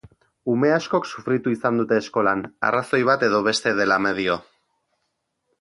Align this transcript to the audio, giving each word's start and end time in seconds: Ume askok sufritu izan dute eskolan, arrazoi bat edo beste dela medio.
Ume 0.53 0.71
askok 0.77 1.09
sufritu 1.09 1.53
izan 1.57 1.77
dute 1.81 1.99
eskolan, 2.03 2.43
arrazoi 2.71 3.03
bat 3.13 3.29
edo 3.31 3.45
beste 3.51 3.77
dela 3.81 4.03
medio. 4.07 4.43